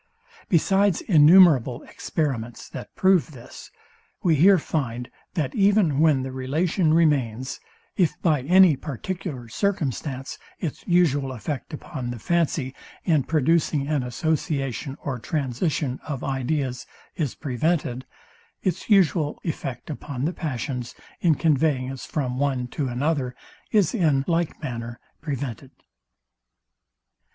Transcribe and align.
Besides 0.49 1.01
innumerable 1.01 1.83
experiments 1.83 2.67
that 2.69 2.95
prove 2.95 3.33
this, 3.33 3.69
we 4.23 4.33
here 4.35 4.57
find, 4.57 5.11
that 5.35 5.53
even 5.53 5.99
when 5.99 6.23
the 6.23 6.31
relation 6.31 6.91
remains; 6.91 7.59
if 7.95 8.19
by 8.23 8.41
any 8.41 8.75
particular 8.75 9.47
circumstance 9.47 10.39
its 10.57 10.83
usual 10.87 11.31
effect 11.31 11.71
upon 11.71 12.09
the 12.09 12.17
fancy 12.17 12.73
in 13.03 13.21
producing 13.25 13.87
an 13.87 14.01
association 14.01 14.97
or 15.03 15.19
transition 15.19 15.99
of 16.03 16.23
ideas, 16.23 16.87
is 17.15 17.35
prevented; 17.35 18.03
its 18.63 18.89
usual 18.89 19.39
effect 19.43 19.87
upon 19.91 20.25
the 20.25 20.33
passions, 20.33 20.95
in 21.19 21.35
conveying 21.35 21.91
us 21.91 22.07
from 22.07 22.39
one 22.39 22.65
to 22.69 22.87
another, 22.87 23.35
is 23.69 23.93
in 23.93 24.23
like 24.27 24.59
manner 24.63 24.99
prevented. 25.21 25.69